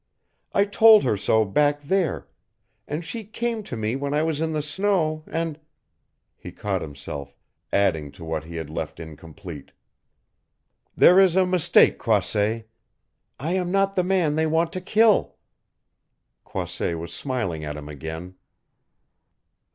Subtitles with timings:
[0.51, 2.27] I told her so back there,
[2.87, 5.59] and she came to me when I was in the snow and"
[6.43, 7.37] He caught himself,
[7.71, 9.73] adding to what he had left incomplete.
[10.95, 12.67] "There is a mistake, Croisset.
[13.39, 15.35] I am not the man they want to kill!"
[16.45, 18.33] Croisset was smiling at him again.